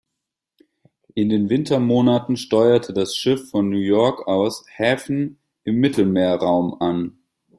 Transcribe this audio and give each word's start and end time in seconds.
In 1.13 1.29
den 1.29 1.51
Wintermonaten 1.51 2.35
steuerte 2.35 2.91
das 2.91 3.15
Schiff 3.15 3.51
von 3.51 3.69
New 3.69 3.77
York 3.77 4.25
aus 4.27 4.65
Häfen 4.67 5.37
im 5.63 5.75
Mittelmeerraum 5.75 6.73
an. 6.81 7.19